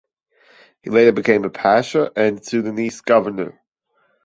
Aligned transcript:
He 0.81 0.89
later 0.89 1.11
became 1.11 1.45
a 1.45 1.51
pasha 1.51 2.11
and 2.15 2.43
Sudanese 2.43 3.01
governor. 3.01 3.61